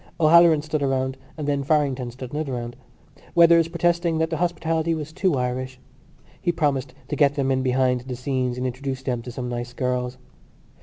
[0.19, 2.75] O'Halloran stood a round and then Farrington stood another round,
[3.35, 5.79] Weathers protesting that the hospitality was too Irish.
[6.41, 9.73] He promised to get them in behind the scenes and introduce them to some nice
[9.73, 10.17] girls.